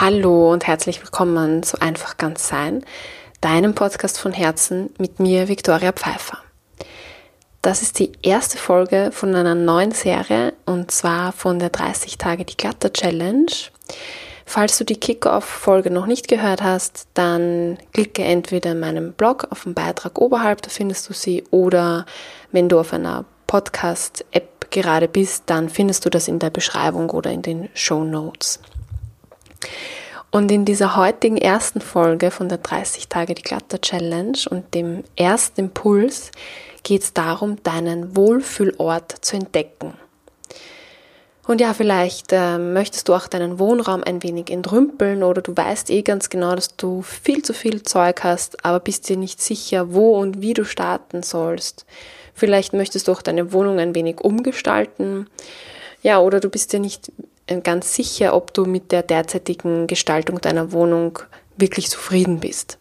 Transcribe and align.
Hallo 0.00 0.50
und 0.50 0.66
herzlich 0.66 1.02
willkommen 1.02 1.62
zu 1.62 1.78
Einfach 1.82 2.16
ganz 2.16 2.48
sein, 2.48 2.82
deinem 3.42 3.74
Podcast 3.74 4.18
von 4.18 4.32
Herzen 4.32 4.88
mit 4.96 5.20
mir, 5.20 5.46
Viktoria 5.46 5.92
Pfeiffer. 5.92 6.38
Das 7.60 7.82
ist 7.82 7.98
die 7.98 8.12
erste 8.22 8.56
Folge 8.56 9.10
von 9.12 9.34
einer 9.34 9.54
neuen 9.54 9.92
Serie 9.92 10.54
und 10.64 10.90
zwar 10.90 11.32
von 11.32 11.58
der 11.58 11.68
30 11.68 12.16
Tage 12.16 12.46
die 12.46 12.56
Glatter 12.56 12.90
Challenge. 12.90 13.52
Falls 14.46 14.78
du 14.78 14.84
die 14.84 14.98
Kickoff-Folge 14.98 15.90
noch 15.90 16.06
nicht 16.06 16.28
gehört 16.28 16.62
hast, 16.62 17.08
dann 17.12 17.76
klicke 17.92 18.24
entweder 18.24 18.72
in 18.72 18.80
meinem 18.80 19.12
Blog 19.12 19.48
auf 19.50 19.64
den 19.64 19.74
Beitrag 19.74 20.18
oberhalb, 20.18 20.62
da 20.62 20.70
findest 20.70 21.10
du 21.10 21.12
sie, 21.12 21.44
oder 21.50 22.06
wenn 22.52 22.70
du 22.70 22.80
auf 22.80 22.94
einer 22.94 23.26
Podcast-App 23.46 24.70
gerade 24.70 25.08
bist, 25.08 25.42
dann 25.44 25.68
findest 25.68 26.06
du 26.06 26.08
das 26.08 26.26
in 26.26 26.38
der 26.38 26.48
Beschreibung 26.48 27.10
oder 27.10 27.30
in 27.30 27.42
den 27.42 27.68
Show 27.74 28.02
Notes. 28.02 28.60
Und 30.30 30.52
in 30.52 30.64
dieser 30.64 30.96
heutigen 30.96 31.36
ersten 31.36 31.80
Folge 31.80 32.30
von 32.30 32.48
der 32.48 32.58
30 32.58 33.08
Tage 33.08 33.34
die 33.34 33.42
Glatter 33.42 33.80
Challenge 33.80 34.38
und 34.48 34.74
dem 34.74 35.02
ersten 35.16 35.62
Impuls 35.62 36.30
geht 36.84 37.02
es 37.02 37.12
darum, 37.12 37.60
deinen 37.62 38.14
Wohlfühlort 38.14 39.12
zu 39.24 39.36
entdecken. 39.36 39.94
Und 41.50 41.60
ja, 41.60 41.74
vielleicht 41.74 42.30
äh, 42.30 42.58
möchtest 42.58 43.08
du 43.08 43.14
auch 43.14 43.26
deinen 43.26 43.58
Wohnraum 43.58 44.04
ein 44.04 44.22
wenig 44.22 44.50
entrümpeln 44.50 45.24
oder 45.24 45.42
du 45.42 45.56
weißt 45.56 45.90
eh 45.90 46.02
ganz 46.02 46.30
genau, 46.30 46.54
dass 46.54 46.76
du 46.76 47.02
viel 47.02 47.42
zu 47.42 47.52
viel 47.54 47.82
Zeug 47.82 48.22
hast, 48.22 48.64
aber 48.64 48.78
bist 48.78 49.08
dir 49.08 49.16
nicht 49.16 49.42
sicher, 49.42 49.92
wo 49.92 50.16
und 50.16 50.40
wie 50.40 50.54
du 50.54 50.64
starten 50.64 51.24
sollst. 51.24 51.86
Vielleicht 52.34 52.72
möchtest 52.72 53.08
du 53.08 53.12
auch 53.12 53.22
deine 53.22 53.52
Wohnung 53.52 53.80
ein 53.80 53.96
wenig 53.96 54.20
umgestalten. 54.20 55.28
Ja, 56.02 56.20
oder 56.20 56.38
du 56.38 56.48
bist 56.48 56.72
dir 56.72 56.78
nicht 56.78 57.10
ganz 57.62 57.94
sicher, 57.94 58.34
ob 58.34 58.54
du 58.54 58.64
mit 58.64 58.92
der 58.92 59.02
derzeitigen 59.02 59.86
Gestaltung 59.86 60.40
deiner 60.40 60.72
Wohnung 60.72 61.18
wirklich 61.56 61.90
zufrieden 61.90 62.40
bist. 62.40 62.78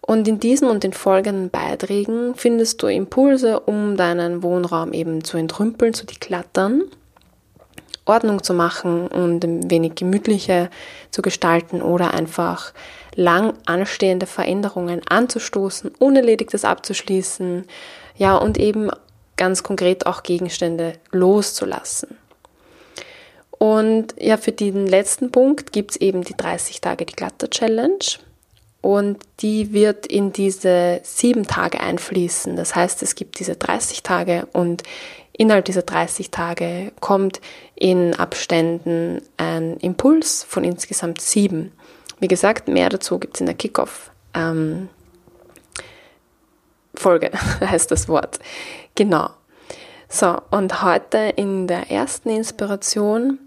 Und 0.00 0.26
in 0.26 0.40
diesen 0.40 0.68
und 0.68 0.82
den 0.82 0.92
folgenden 0.92 1.50
Beiträgen 1.50 2.34
findest 2.34 2.82
du 2.82 2.88
Impulse, 2.88 3.60
um 3.60 3.96
deinen 3.96 4.42
Wohnraum 4.42 4.92
eben 4.92 5.22
zu 5.22 5.36
entrümpeln, 5.36 5.94
zu 5.94 6.04
deklattern, 6.04 6.82
Ordnung 8.06 8.42
zu 8.42 8.54
machen 8.54 9.06
und 9.06 9.44
ein 9.44 9.70
wenig 9.70 9.94
gemütlicher 9.94 10.68
zu 11.12 11.22
gestalten 11.22 11.80
oder 11.80 12.12
einfach 12.12 12.72
lang 13.14 13.54
anstehende 13.66 14.26
Veränderungen 14.26 15.02
anzustoßen, 15.08 15.92
unerledigtes 15.98 16.64
abzuschließen, 16.64 17.66
ja, 18.16 18.36
und 18.36 18.58
eben 18.58 18.90
ganz 19.36 19.62
konkret 19.62 20.06
auch 20.06 20.22
Gegenstände 20.22 20.94
loszulassen. 21.12 22.18
Und 23.60 24.14
ja, 24.18 24.38
für 24.38 24.52
den 24.52 24.86
letzten 24.86 25.30
Punkt 25.30 25.70
gibt 25.70 25.90
es 25.90 25.96
eben 25.98 26.24
die 26.24 26.34
30 26.34 26.80
Tage 26.80 27.04
die 27.04 27.12
Glatter 27.12 27.50
Challenge. 27.50 27.98
Und 28.80 29.18
die 29.40 29.74
wird 29.74 30.06
in 30.06 30.32
diese 30.32 31.00
sieben 31.02 31.46
Tage 31.46 31.78
einfließen. 31.78 32.56
Das 32.56 32.74
heißt, 32.74 33.02
es 33.02 33.14
gibt 33.14 33.38
diese 33.38 33.56
30 33.56 34.02
Tage 34.02 34.48
und 34.54 34.82
innerhalb 35.34 35.66
dieser 35.66 35.82
30 35.82 36.30
Tage 36.30 36.92
kommt 37.00 37.42
in 37.74 38.14
Abständen 38.14 39.20
ein 39.36 39.76
Impuls 39.76 40.42
von 40.42 40.64
insgesamt 40.64 41.20
sieben. 41.20 41.72
Wie 42.18 42.28
gesagt, 42.28 42.66
mehr 42.66 42.88
dazu 42.88 43.18
gibt 43.18 43.34
es 43.34 43.40
in 43.40 43.46
der 43.46 43.56
Kickoff. 43.56 44.10
Ähm, 44.32 44.88
Folge 46.94 47.30
heißt 47.60 47.90
das 47.90 48.08
Wort. 48.08 48.38
Genau. 48.94 49.28
So, 50.08 50.38
und 50.50 50.82
heute 50.82 51.34
in 51.36 51.66
der 51.66 51.90
ersten 51.90 52.30
Inspiration 52.30 53.38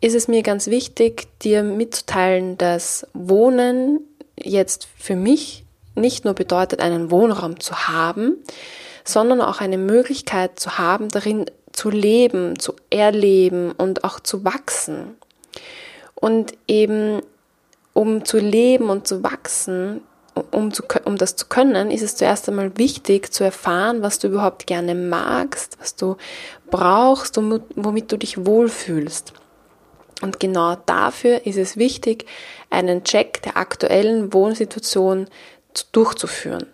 ist 0.00 0.14
es 0.14 0.28
mir 0.28 0.42
ganz 0.42 0.66
wichtig, 0.68 1.26
dir 1.40 1.62
mitzuteilen, 1.62 2.58
dass 2.58 3.06
Wohnen 3.14 4.00
jetzt 4.38 4.88
für 4.98 5.16
mich 5.16 5.64
nicht 5.94 6.24
nur 6.24 6.34
bedeutet, 6.34 6.80
einen 6.80 7.10
Wohnraum 7.10 7.58
zu 7.58 7.88
haben, 7.88 8.36
sondern 9.04 9.40
auch 9.40 9.60
eine 9.60 9.78
Möglichkeit 9.78 10.60
zu 10.60 10.78
haben, 10.78 11.08
darin 11.08 11.46
zu 11.72 11.90
leben, 11.90 12.58
zu 12.58 12.74
erleben 12.90 13.72
und 13.72 14.04
auch 14.04 14.20
zu 14.20 14.44
wachsen. 14.44 15.16
Und 16.14 16.54
eben, 16.66 17.22
um 17.92 18.24
zu 18.24 18.38
leben 18.38 18.90
und 18.90 19.06
zu 19.06 19.22
wachsen, 19.22 20.02
um, 20.50 20.72
zu, 20.72 20.82
um 21.04 21.16
das 21.16 21.36
zu 21.36 21.46
können, 21.46 21.90
ist 21.90 22.02
es 22.02 22.16
zuerst 22.16 22.48
einmal 22.48 22.76
wichtig 22.76 23.32
zu 23.32 23.44
erfahren, 23.44 24.02
was 24.02 24.18
du 24.18 24.28
überhaupt 24.28 24.66
gerne 24.66 24.94
magst, 24.94 25.78
was 25.80 25.96
du 25.96 26.16
brauchst 26.70 27.38
und 27.38 27.62
womit 27.74 28.12
du 28.12 28.18
dich 28.18 28.44
wohlfühlst. 28.44 29.32
Und 30.22 30.40
genau 30.40 30.76
dafür 30.86 31.46
ist 31.46 31.58
es 31.58 31.76
wichtig, 31.76 32.26
einen 32.70 33.04
Check 33.04 33.42
der 33.42 33.56
aktuellen 33.56 34.32
Wohnsituation 34.32 35.28
durchzuführen. 35.92 36.66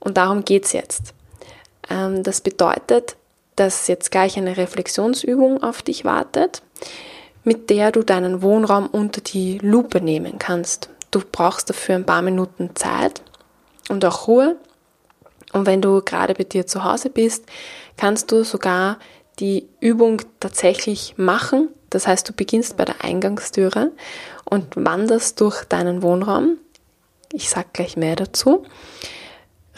Und 0.00 0.16
darum 0.16 0.44
geht's 0.44 0.72
jetzt. 0.72 1.14
Ähm, 1.88 2.22
das 2.22 2.40
bedeutet, 2.40 3.16
dass 3.56 3.88
jetzt 3.88 4.10
gleich 4.10 4.36
eine 4.36 4.56
Reflexionsübung 4.56 5.62
auf 5.62 5.82
dich 5.82 6.04
wartet, 6.04 6.62
mit 7.42 7.70
der 7.70 7.90
du 7.90 8.02
deinen 8.02 8.42
Wohnraum 8.42 8.86
unter 8.86 9.20
die 9.20 9.58
Lupe 9.58 10.00
nehmen 10.00 10.38
kannst. 10.38 10.90
Du 11.10 11.20
brauchst 11.20 11.70
dafür 11.70 11.94
ein 11.94 12.06
paar 12.06 12.22
Minuten 12.22 12.76
Zeit 12.76 13.22
und 13.88 14.04
auch 14.04 14.28
Ruhe. 14.28 14.56
Und 15.52 15.66
wenn 15.66 15.80
du 15.80 16.02
gerade 16.02 16.34
bei 16.34 16.44
dir 16.44 16.66
zu 16.66 16.84
Hause 16.84 17.08
bist, 17.08 17.46
kannst 17.96 18.30
du 18.30 18.44
sogar 18.44 18.98
die 19.38 19.66
Übung 19.80 20.20
tatsächlich 20.40 21.14
machen. 21.16 21.70
Das 21.90 22.06
heißt, 22.06 22.28
du 22.28 22.32
beginnst 22.32 22.76
bei 22.76 22.84
der 22.84 23.02
Eingangstüre 23.02 23.92
und 24.44 24.76
wanderst 24.76 25.40
durch 25.40 25.64
deinen 25.64 26.02
Wohnraum. 26.02 26.58
Ich 27.32 27.48
sage 27.48 27.68
gleich 27.72 27.96
mehr 27.96 28.16
dazu. 28.16 28.64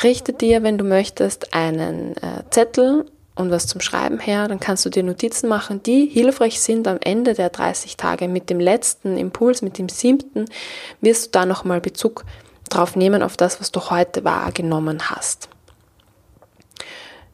Richte 0.03 0.33
dir, 0.33 0.63
wenn 0.63 0.79
du 0.79 0.85
möchtest, 0.85 1.53
einen 1.53 2.17
äh, 2.17 2.45
Zettel 2.51 3.07
und 3.35 3.51
was 3.51 3.67
zum 3.67 3.81
Schreiben 3.81 4.19
her, 4.19 4.49
dann 4.49 4.61
kannst 4.61 4.85
du 4.85 4.91
dir 4.91 5.03
Notizen 5.03 5.49
machen, 5.49 5.83
die 5.83 6.07
hilfreich 6.07 6.61
sind 6.61 6.89
am 6.89 6.99
Ende 7.01 7.35
der 7.35 7.51
30 7.51 7.97
Tage. 7.97 8.29
Mit 8.29 8.51
dem 8.51 8.61
letzten 8.61 9.17
Impuls, 9.17 9.63
mit 9.63 9.79
dem 9.79 9.89
siebten, 9.89 10.47
wirst 11.01 11.27
du 11.27 11.31
da 11.33 11.47
nochmal 11.47 11.81
Bezug 11.81 12.25
drauf 12.69 12.97
nehmen, 12.97 13.23
auf 13.23 13.37
das, 13.37 13.61
was 13.61 13.73
du 13.73 13.91
heute 13.91 14.25
wahrgenommen 14.25 15.11
hast. 15.11 15.49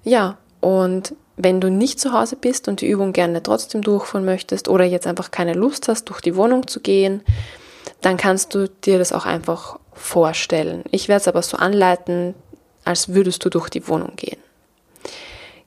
Ja, 0.03 0.39
und 0.61 1.15
wenn 1.37 1.61
du 1.61 1.71
nicht 1.71 2.01
zu 2.01 2.13
Hause 2.13 2.37
bist 2.37 2.67
und 2.69 2.81
die 2.81 2.89
Übung 2.89 3.13
gerne 3.13 3.43
trotzdem 3.43 3.83
durchführen 3.83 4.25
möchtest 4.25 4.69
oder 4.69 4.85
jetzt 4.85 5.07
einfach 5.07 5.31
keine 5.31 5.53
Lust 5.53 5.89
hast, 5.89 6.07
durch 6.07 6.21
die 6.21 6.37
Wohnung 6.37 6.67
zu 6.67 6.81
gehen, 6.81 7.23
dann 8.01 8.17
kannst 8.17 8.55
du 8.55 8.69
dir 8.69 8.99
das 8.99 9.13
auch 9.13 9.27
einfach 9.27 9.79
vorstellen. 9.93 10.85
Ich 10.91 11.09
werde 11.09 11.21
es 11.21 11.29
aber 11.29 11.43
so 11.43 11.57
anleiten, 11.57 12.35
als 12.85 13.11
würdest 13.11 13.45
du 13.45 13.51
durch 13.51 13.69
die 13.69 13.87
Wohnung 13.89 14.17
gehen. 14.17 14.39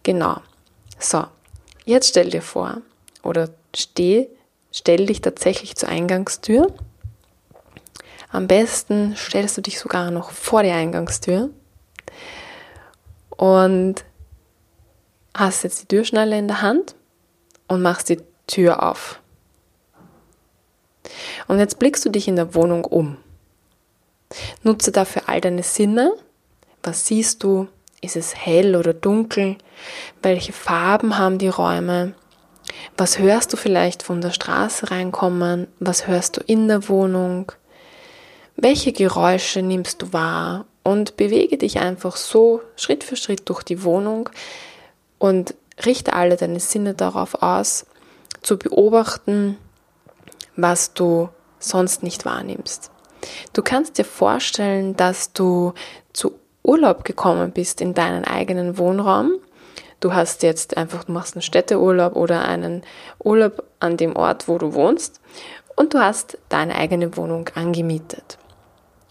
Genau. 0.03 0.38
So, 0.97 1.25
jetzt 1.86 2.09
stell 2.09 2.30
dir 2.30 2.41
vor 2.41 2.81
oder 3.24 3.50
steh, 3.75 4.28
stell 4.72 5.06
dich 5.06 5.22
tatsächlich 5.22 5.75
zur 5.75 5.90
Eingangstür. 5.90 6.74
Am 8.31 8.47
besten 8.47 9.16
stellst 9.16 9.57
du 9.57 9.62
dich 9.62 9.80
sogar 9.80 10.12
noch 10.12 10.31
vor 10.31 10.63
die 10.63 10.72
Eingangstür 10.72 11.50
und 13.30 14.03
hast 15.35 15.63
jetzt 15.63 15.81
die 15.81 15.88
Türschnalle 15.88 16.38
in 16.38 16.47
der 16.47 16.62
Hand 16.62 16.95
und 17.67 17.81
machst 17.81 18.09
die 18.09 18.22
Tür 18.47 18.84
auf. 18.84 19.19
Und 21.47 21.59
jetzt 21.59 21.79
blickst 21.79 22.06
du 22.06 22.09
dich 22.09 22.28
in 22.28 22.35
der 22.35 22.53
Wohnung 22.56 22.85
um. 22.85 23.17
Nutze 24.63 24.91
dafür 24.91 25.23
all 25.28 25.41
deine 25.41 25.63
Sinne. 25.63 26.13
Was 26.84 27.07
siehst 27.07 27.44
du? 27.44 27.68
Ist 28.01 28.16
es 28.16 28.35
hell 28.35 28.75
oder 28.75 28.94
dunkel? 28.94 29.57
Welche 30.22 30.53
Farben 30.53 31.18
haben 31.18 31.38
die 31.38 31.50
Räume? 31.50 32.13
Was 32.97 33.19
hörst 33.19 33.51
du 33.51 33.57
vielleicht 33.57 34.03
von 34.03 34.22
der 34.22 34.31
Straße 34.31 34.91
reinkommen? 34.91 35.68
Was 35.79 36.07
hörst 36.07 36.38
du 36.38 36.41
in 36.41 36.68
der 36.68 36.88
Wohnung? 36.88 37.51
Welche 38.56 38.94
Geräusche 38.94 39.62
nimmst 39.62 40.01
du 40.01 40.13
wahr? 40.13 40.65
Und 40.83 41.18
bewege 41.18 41.57
dich 41.57 41.80
einfach 41.80 42.15
so 42.15 42.62
Schritt 42.75 43.04
für 43.04 43.15
Schritt 43.15 43.48
durch 43.50 43.63
die 43.63 43.83
Wohnung, 43.83 44.30
und 45.19 45.54
richte 45.86 46.13
alle 46.13 46.36
deine 46.36 46.60
Sinne 46.60 46.95
darauf 46.95 47.44
aus, 47.44 47.86
zu 48.42 48.57
beobachten, 48.57 49.57
was 50.56 50.94
du 50.94 51.30
sonst 51.60 52.04
nicht 52.04 52.25
wahrnimmst. 52.25 52.89
Du 53.54 53.62
kannst 53.62 53.98
dir 53.98 54.06
vorstellen, 54.06 54.95
dass 54.95 55.33
du 55.33 55.74
zu 56.13 56.39
Urlaub 56.63 57.04
gekommen 57.04 57.51
bist 57.51 57.81
in 57.81 57.94
deinen 57.94 58.24
eigenen 58.24 58.77
Wohnraum. 58.77 59.33
Du 60.00 60.13
hast 60.13 60.44
jetzt 60.44 60.77
einfach, 60.77 61.04
du 61.04 61.12
machst 61.12 61.36
einen 61.36 61.42
Städteurlaub 61.42 62.16
oder 62.16 62.45
einen 62.45 62.83
Urlaub 63.21 63.63
an 63.80 63.98
dem 63.98 64.16
Ort, 64.16 64.48
wo 64.48 64.57
du 64.57 64.74
wohnst 64.74 65.19
und 65.75 65.94
du 65.94 66.00
hast 66.00 66.38
deine 66.48 66.75
eigene 66.75 67.18
Wohnung 67.18 67.50
angemietet. 67.56 68.38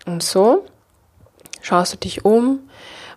Und 0.06 0.22
so 0.22 0.64
schaust 1.60 1.92
du 1.92 1.96
dich 1.98 2.24
um 2.24 2.60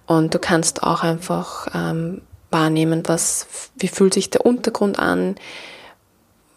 und 0.07 0.33
du 0.33 0.39
kannst 0.39 0.83
auch 0.83 1.03
einfach 1.03 1.67
ähm, 1.73 2.21
wahrnehmen, 2.51 3.03
was, 3.07 3.47
wie 3.75 3.87
fühlt 3.87 4.13
sich 4.13 4.29
der 4.29 4.45
Untergrund 4.45 4.99
an, 4.99 5.35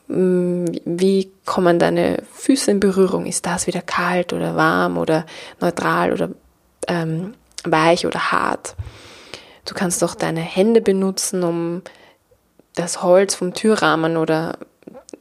Mm, 0.07 0.67
wie 0.85 1.33
kommen 1.47 1.79
deine 1.79 2.23
Füße 2.33 2.71
in 2.71 2.81
Berührung? 2.81 3.27
Ist 3.27 3.47
das 3.47 3.67
wieder 3.67 3.83
kalt 3.83 4.33
oder 4.33 4.55
warm 4.57 4.99
oder 4.99 5.25
neutral 5.61 6.13
oder 6.13 6.31
ähm, 6.89 7.35
weich 7.65 8.07
oder 8.07 8.33
hart? 8.33 8.75
Du 9.65 9.75
kannst 9.75 10.05
auch 10.05 10.15
deine 10.15 10.43
Hände 10.43 10.83
benutzen, 10.83 11.43
um 11.43 11.83
das 12.75 13.03
Holz 13.03 13.35
vom 13.35 13.55
Türrahmen 13.55 14.19
oder 14.19 14.59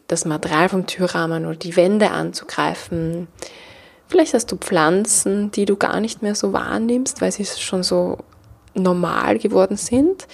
das 0.08 0.26
Material 0.26 0.68
vom 0.68 0.86
Türrahmen 0.86 1.46
oder 1.46 1.56
die 1.56 1.78
Wände 1.78 2.12
anzugreifen. 2.12 3.30
Vielleicht 4.08 4.34
hast 4.34 4.52
du 4.52 4.58
Pflanzen, 4.58 5.50
die 5.52 5.64
du 5.64 5.78
gar 5.78 6.02
nicht 6.02 6.22
mehr 6.22 6.36
so 6.36 6.52
wahrnimmst, 6.52 7.22
weil 7.22 7.32
sie 7.32 7.46
schon 7.46 7.84
so 7.84 8.18
normal 8.74 9.40
geworden 9.40 9.78
sind. 9.78 10.28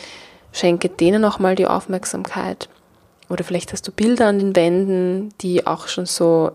Schenke 0.51 0.90
denen 0.90 1.25
auch 1.25 1.40
mal 1.40 1.56
die 1.56 1.68
Aufmerksamkeit. 1.68 2.69
Oder 3.30 3.44
vielleicht 3.44 3.72
hast 3.72 3.88
du 3.88 3.92
Bilder 3.92 4.28
an 4.28 4.40
den 4.40 4.56
Wänden, 4.56 5.34
die 5.42 5.68
auch 5.68 5.88
schon 5.88 6.06
so, 6.06 6.51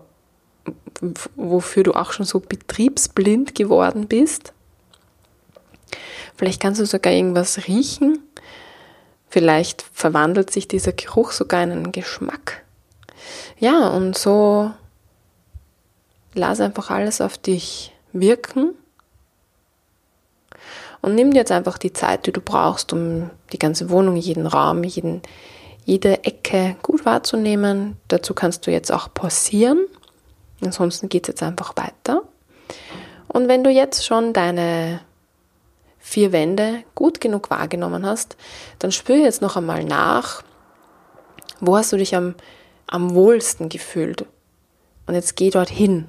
wofür 1.35 1.83
du 1.83 1.93
auch 1.93 2.11
schon 2.11 2.25
so 2.25 2.39
betriebsblind 2.39 3.55
geworden 3.55 4.07
bist. 4.07 4.53
Vielleicht 6.35 6.61
kannst 6.61 6.81
du 6.81 6.85
sogar 6.85 7.13
irgendwas 7.13 7.67
riechen. 7.67 8.19
Vielleicht 9.29 9.85
verwandelt 9.93 10.51
sich 10.51 10.67
dieser 10.67 10.91
Geruch 10.91 11.31
sogar 11.31 11.63
in 11.63 11.71
einen 11.71 11.91
Geschmack. 11.91 12.63
Ja, 13.57 13.87
und 13.87 14.17
so 14.17 14.71
lass 16.33 16.59
einfach 16.59 16.89
alles 16.89 17.21
auf 17.21 17.37
dich 17.37 17.93
wirken. 18.11 18.75
Und 21.05 21.13
nimm 21.13 21.29
dir 21.29 21.41
jetzt 21.41 21.51
einfach 21.51 21.77
die 21.77 21.93
Zeit, 21.93 22.25
die 22.25 22.31
du 22.31 22.41
brauchst, 22.41 22.91
um 22.91 23.29
die 23.53 23.59
ganze 23.59 23.91
Wohnung, 23.91 24.15
jeden 24.15 24.47
Raum, 24.47 24.83
jeden, 24.83 25.21
jede 25.83 26.23
Ecke 26.23 26.77
gut 26.81 27.05
wahrzunehmen. 27.05 27.97
Dazu 28.07 28.33
kannst 28.33 28.65
du 28.65 28.71
jetzt 28.71 28.91
auch 28.91 29.13
pausieren. 29.13 29.85
Ansonsten 30.61 31.07
geht 31.07 31.25
es 31.25 31.27
jetzt 31.27 31.43
einfach 31.43 31.75
weiter. 31.75 32.23
Und 33.27 33.47
wenn 33.47 33.63
du 33.63 33.69
jetzt 33.69 34.03
schon 34.03 34.33
deine 34.33 34.99
vier 35.99 36.31
Wände 36.31 36.81
gut 36.95 37.21
genug 37.21 37.51
wahrgenommen 37.51 38.03
hast, 38.03 38.35
dann 38.79 38.91
spür 38.91 39.17
jetzt 39.17 39.43
noch 39.43 39.57
einmal 39.57 39.83
nach, 39.83 40.41
wo 41.59 41.77
hast 41.77 41.93
du 41.93 41.97
dich 41.97 42.15
am, 42.15 42.33
am 42.87 43.13
wohlsten 43.13 43.69
gefühlt. 43.69 44.25
Und 45.05 45.13
jetzt 45.13 45.35
geh 45.35 45.51
dorthin 45.51 46.07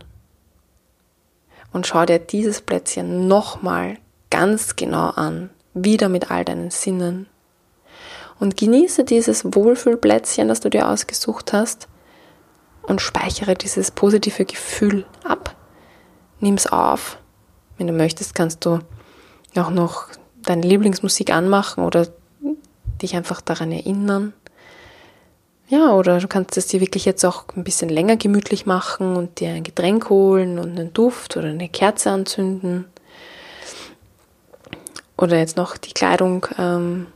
und 1.74 1.86
schau 1.86 2.06
dir 2.06 2.18
dieses 2.18 2.62
Plätzchen 2.62 3.28
nochmal 3.28 3.98
ganz 4.30 4.76
genau 4.76 5.10
an, 5.10 5.50
wieder 5.74 6.08
mit 6.08 6.30
all 6.30 6.44
deinen 6.44 6.70
Sinnen 6.70 7.26
und 8.38 8.56
genieße 8.56 9.04
dieses 9.04 9.44
Wohlfühlplätzchen, 9.44 10.48
das 10.48 10.60
du 10.60 10.70
dir 10.70 10.88
ausgesucht 10.88 11.52
hast 11.52 11.88
und 12.82 13.00
speichere 13.00 13.54
dieses 13.54 13.90
positive 13.90 14.44
Gefühl 14.44 15.04
ab. 15.24 15.54
Nimm 16.40 16.54
es 16.54 16.66
auf. 16.66 17.18
Wenn 17.78 17.86
du 17.86 17.92
möchtest, 17.92 18.34
kannst 18.34 18.64
du 18.64 18.80
auch 19.56 19.70
noch 19.70 20.08
deine 20.42 20.66
Lieblingsmusik 20.66 21.32
anmachen 21.32 21.84
oder 21.84 22.08
dich 23.02 23.16
einfach 23.16 23.40
daran 23.40 23.72
erinnern. 23.72 24.32
Ja, 25.68 25.92
oder 25.94 26.20
du 26.20 26.28
kannst 26.28 26.56
es 26.56 26.68
dir 26.68 26.80
wirklich 26.80 27.04
jetzt 27.04 27.24
auch 27.24 27.44
ein 27.56 27.64
bisschen 27.64 27.88
länger 27.88 28.16
gemütlich 28.16 28.66
machen 28.66 29.16
und 29.16 29.40
dir 29.40 29.50
ein 29.50 29.64
Getränk 29.64 30.10
holen 30.10 30.58
und 30.58 30.78
einen 30.78 30.92
Duft 30.92 31.36
oder 31.36 31.48
eine 31.48 31.68
Kerze 31.68 32.10
anzünden. 32.10 32.84
Oder 35.16 35.38
jetzt 35.38 35.56
noch 35.56 35.76
die 35.76 35.92
Kleidung 35.92 36.46
ähm, 36.58 37.06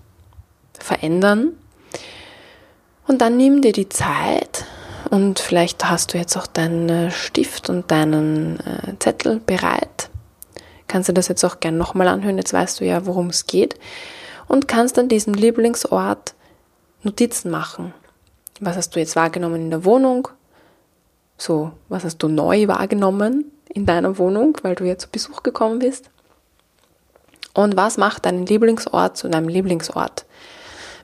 verändern. 0.79 1.53
Und 3.07 3.21
dann 3.21 3.37
nimm 3.37 3.61
dir 3.61 3.73
die 3.73 3.89
Zeit 3.89 4.65
und 5.11 5.41
vielleicht 5.41 5.89
hast 5.91 6.15
du 6.15 6.19
jetzt 6.19 6.37
auch 6.37 6.47
deinen 6.47 7.11
Stift 7.11 7.69
und 7.69 7.91
deinen 7.91 8.61
äh, 8.61 8.95
Zettel 8.99 9.41
bereit. 9.41 10.11
Kannst 10.87 11.09
du 11.09 11.13
das 11.13 11.29
jetzt 11.29 11.45
auch 11.45 11.61
gerne 11.61 11.77
nochmal 11.77 12.09
anhören, 12.09 12.37
jetzt 12.37 12.53
weißt 12.53 12.81
du 12.81 12.85
ja, 12.85 13.07
worum 13.07 13.29
es 13.29 13.47
geht. 13.47 13.77
Und 14.47 14.69
kannst 14.69 14.99
an 14.99 15.09
diesem 15.09 15.35
Lieblingsort 15.35 16.35
Notizen 17.03 17.51
machen. 17.51 17.95
Was 18.61 18.77
hast 18.77 18.95
du 18.95 19.01
jetzt 19.01 19.17
wahrgenommen 19.17 19.63
in 19.63 19.71
der 19.71 19.85
Wohnung? 19.85 20.29
So, 21.39 21.73
was 21.89 22.05
hast 22.05 22.19
du 22.19 22.29
neu 22.29 22.69
wahrgenommen 22.69 23.51
in 23.69 23.87
deiner 23.87 24.19
Wohnung, 24.19 24.57
weil 24.63 24.75
du 24.75 24.85
jetzt 24.85 25.03
zu 25.03 25.09
Besuch 25.11 25.43
gekommen 25.43 25.79
bist? 25.79 26.11
Und 27.55 27.77
was 27.77 27.97
macht 27.97 28.27
deinen 28.27 28.47
Lieblingsort 28.47 29.17
zu 29.17 29.29
deinem 29.29 29.49
Lieblingsort? 29.49 30.25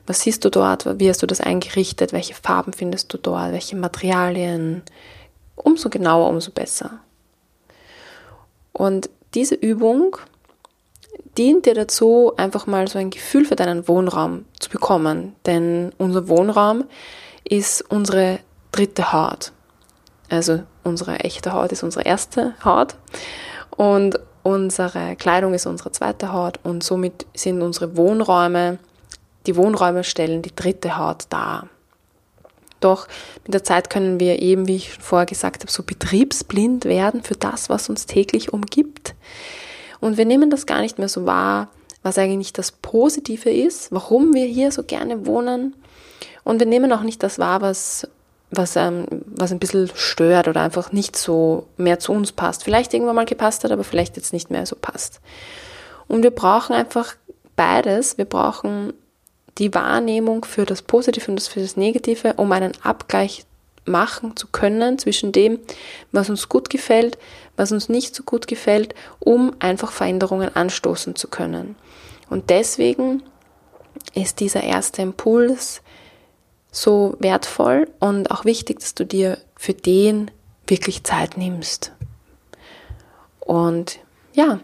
Was 0.05 0.21
siehst 0.21 0.45
du 0.45 0.49
dort? 0.49 0.99
Wie 0.99 1.09
hast 1.09 1.21
du 1.21 1.27
das 1.27 1.41
eingerichtet? 1.41 2.13
Welche 2.13 2.33
Farben 2.33 2.71
findest 2.71 3.13
du 3.13 3.17
dort? 3.17 3.51
Welche 3.51 3.75
Materialien? 3.75 4.83
Umso 5.55 5.89
genauer, 5.89 6.29
umso 6.29 6.51
besser. 6.51 6.99
Und 8.71 9.09
diese 9.33 9.55
Übung 9.55 10.17
dient 11.37 11.65
dir 11.65 11.73
dazu, 11.73 12.33
einfach 12.37 12.67
mal 12.67 12.87
so 12.87 12.97
ein 12.99 13.09
Gefühl 13.09 13.45
für 13.45 13.55
deinen 13.55 13.87
Wohnraum 13.87 14.45
zu 14.59 14.69
bekommen. 14.69 15.35
Denn 15.45 15.91
unser 15.97 16.29
Wohnraum 16.29 16.85
ist 17.43 17.81
unsere 17.89 18.39
dritte 18.71 19.11
Haut. 19.11 19.51
Also 20.29 20.63
unsere 20.83 21.19
echte 21.21 21.53
Haut 21.53 21.71
ist 21.71 21.83
unsere 21.83 22.05
erste 22.05 22.53
Haut. 22.63 22.95
Und 23.75 24.19
unsere 24.43 25.15
Kleidung 25.15 25.53
ist 25.53 25.65
unsere 25.65 25.91
zweite 25.91 26.31
Haut. 26.33 26.59
Und 26.63 26.83
somit 26.83 27.25
sind 27.35 27.61
unsere 27.61 27.97
Wohnräume 27.97 28.79
die 29.47 29.55
Wohnräume 29.55 30.03
stellen 30.03 30.41
die 30.41 30.55
dritte 30.55 30.97
Haut 30.97 31.25
dar. 31.29 31.67
Doch 32.79 33.07
mit 33.43 33.53
der 33.53 33.63
Zeit 33.63 33.89
können 33.89 34.19
wir 34.19 34.39
eben, 34.39 34.67
wie 34.67 34.75
ich 34.75 34.91
vorher 34.91 35.25
gesagt 35.25 35.63
habe, 35.63 35.71
so 35.71 35.81
betriebsblind 35.81 36.85
werden 36.85 37.23
für 37.23 37.33
das, 37.33 37.69
was 37.69 37.89
uns 37.89 38.05
täglich 38.05 38.53
umgibt. 38.53 39.15
Und 39.99 40.17
wir 40.17 40.25
nehmen 40.25 40.51
das 40.51 40.67
gar 40.67 40.81
nicht 40.81 40.99
mehr 40.99 41.09
so 41.09 41.25
wahr, 41.25 41.69
was 42.03 42.19
eigentlich 42.19 42.53
das 42.53 42.71
Positive 42.71 43.49
ist, 43.49 43.91
warum 43.91 44.33
wir 44.35 44.45
hier 44.45 44.71
so 44.71 44.83
gerne 44.83 45.25
wohnen. 45.25 45.75
Und 46.43 46.59
wir 46.59 46.67
nehmen 46.67 46.93
auch 46.93 47.01
nicht 47.01 47.23
das 47.23 47.39
wahr, 47.39 47.61
was, 47.61 48.07
was, 48.51 48.75
ähm, 48.75 49.07
was 49.39 49.51
ein 49.51 49.59
bisschen 49.59 49.89
stört 49.95 50.47
oder 50.47 50.61
einfach 50.61 50.91
nicht 50.91 51.15
so 51.17 51.67
mehr 51.77 51.99
zu 51.99 52.11
uns 52.11 52.31
passt. 52.31 52.63
Vielleicht 52.63 52.93
irgendwann 52.93 53.15
mal 53.15 53.25
gepasst 53.25 53.63
hat, 53.63 53.71
aber 53.71 53.83
vielleicht 53.83 54.15
jetzt 54.15 54.33
nicht 54.33 54.49
mehr 54.49 54.65
so 54.65 54.75
passt. 54.75 55.21
Und 56.07 56.23
wir 56.23 56.31
brauchen 56.31 56.73
einfach 56.73 57.15
beides. 57.55 58.17
Wir 58.17 58.25
brauchen 58.25 58.93
die 59.57 59.73
Wahrnehmung 59.73 60.45
für 60.45 60.65
das 60.65 60.81
Positive 60.81 61.31
und 61.31 61.41
für 61.41 61.59
das 61.59 61.77
Negative, 61.77 62.33
um 62.33 62.51
einen 62.51 62.73
Abgleich 62.83 63.45
machen 63.85 64.35
zu 64.35 64.47
können 64.47 64.99
zwischen 64.99 65.31
dem, 65.31 65.59
was 66.11 66.29
uns 66.29 66.49
gut 66.49 66.69
gefällt, 66.69 67.17
was 67.55 67.71
uns 67.71 67.89
nicht 67.89 68.15
so 68.15 68.23
gut 68.23 68.47
gefällt, 68.47 68.93
um 69.19 69.53
einfach 69.59 69.91
Veränderungen 69.91 70.53
anstoßen 70.55 71.15
zu 71.15 71.27
können. 71.27 71.75
Und 72.29 72.49
deswegen 72.49 73.23
ist 74.13 74.39
dieser 74.39 74.63
erste 74.63 75.01
Impuls 75.01 75.81
so 76.71 77.15
wertvoll 77.19 77.87
und 77.99 78.31
auch 78.31 78.45
wichtig, 78.45 78.79
dass 78.79 78.93
du 78.93 79.05
dir 79.05 79.37
für 79.55 79.73
den 79.73 80.31
wirklich 80.67 81.03
Zeit 81.03 81.37
nimmst. 81.37 81.91
Und 83.39 83.99
ja, 84.33 84.59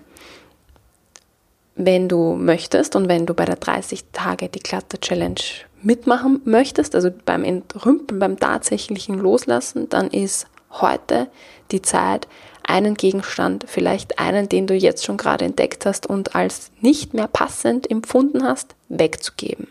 wenn 1.75 2.07
du 2.07 2.35
möchtest 2.35 2.95
und 2.95 3.07
wenn 3.07 3.25
du 3.25 3.33
bei 3.33 3.45
der 3.45 3.55
30 3.55 4.05
Tage 4.11 4.49
die 4.49 4.59
Klatter 4.59 4.99
Challenge 4.99 5.41
mitmachen 5.81 6.41
möchtest, 6.45 6.93
also 6.95 7.09
beim 7.25 7.43
Entrümpeln, 7.43 8.19
beim 8.19 8.39
tatsächlichen 8.39 9.17
Loslassen, 9.17 9.89
dann 9.89 10.09
ist 10.09 10.47
heute 10.71 11.27
die 11.71 11.81
Zeit, 11.81 12.27
einen 12.65 12.95
Gegenstand, 12.95 13.65
vielleicht 13.67 14.19
einen, 14.19 14.47
den 14.47 14.67
du 14.67 14.73
jetzt 14.73 15.03
schon 15.03 15.17
gerade 15.17 15.45
entdeckt 15.45 15.85
hast 15.85 16.07
und 16.07 16.35
als 16.35 16.71
nicht 16.79 17.13
mehr 17.13 17.27
passend 17.27 17.91
empfunden 17.91 18.43
hast, 18.43 18.75
wegzugeben. 18.87 19.67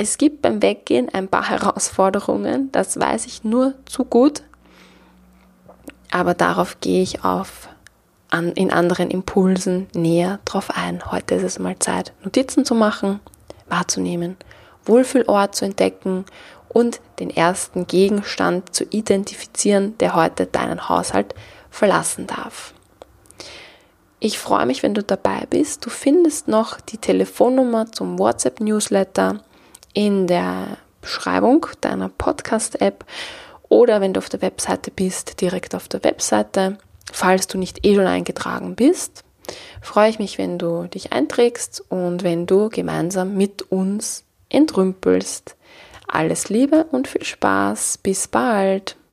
Es 0.00 0.16
gibt 0.16 0.42
beim 0.42 0.62
Weggehen 0.62 1.08
ein 1.12 1.26
paar 1.26 1.48
Herausforderungen, 1.48 2.70
das 2.70 3.00
weiß 3.00 3.26
ich 3.26 3.42
nur 3.42 3.74
zu 3.84 4.04
gut, 4.04 4.44
aber 6.12 6.34
darauf 6.34 6.78
gehe 6.80 7.02
ich 7.02 7.24
auf 7.24 7.68
an, 8.30 8.52
in 8.52 8.70
anderen 8.70 9.10
Impulsen 9.10 9.88
näher 9.96 10.38
drauf 10.44 10.70
ein. 10.76 11.10
Heute 11.10 11.34
ist 11.34 11.42
es 11.42 11.58
mal 11.58 11.76
Zeit, 11.80 12.12
Notizen 12.22 12.64
zu 12.64 12.76
machen, 12.76 13.18
wahrzunehmen, 13.68 14.36
Wohlfühlort 14.84 15.56
zu 15.56 15.64
entdecken 15.64 16.26
und 16.68 17.00
den 17.18 17.30
ersten 17.30 17.88
Gegenstand 17.88 18.72
zu 18.72 18.84
identifizieren, 18.84 19.98
der 19.98 20.14
heute 20.14 20.46
deinen 20.46 20.88
Haushalt 20.88 21.34
verlassen 21.70 22.28
darf. 22.28 22.72
Ich 24.20 24.38
freue 24.38 24.66
mich, 24.66 24.84
wenn 24.84 24.94
du 24.94 25.02
dabei 25.02 25.44
bist. 25.50 25.84
Du 25.84 25.90
findest 25.90 26.46
noch 26.46 26.80
die 26.80 26.98
Telefonnummer 26.98 27.90
zum 27.90 28.16
WhatsApp-Newsletter 28.16 29.40
in 29.98 30.28
der 30.28 30.76
Beschreibung 31.00 31.66
deiner 31.80 32.08
Podcast-App 32.08 33.04
oder 33.68 34.00
wenn 34.00 34.14
du 34.14 34.18
auf 34.18 34.28
der 34.28 34.42
Webseite 34.42 34.92
bist, 34.92 35.40
direkt 35.40 35.74
auf 35.74 35.88
der 35.88 36.04
Webseite. 36.04 36.78
Falls 37.12 37.48
du 37.48 37.58
nicht 37.58 37.84
eh 37.84 37.96
schon 37.96 38.06
eingetragen 38.06 38.76
bist, 38.76 39.24
freue 39.82 40.08
ich 40.08 40.20
mich, 40.20 40.38
wenn 40.38 40.56
du 40.56 40.84
dich 40.84 41.12
einträgst 41.12 41.82
und 41.88 42.22
wenn 42.22 42.46
du 42.46 42.68
gemeinsam 42.68 43.34
mit 43.34 43.72
uns 43.72 44.22
entrümpelst 44.50 45.56
Alles 46.06 46.48
Liebe 46.48 46.86
und 46.92 47.08
viel 47.08 47.24
Spaß. 47.24 47.98
Bis 48.00 48.28
bald. 48.28 48.98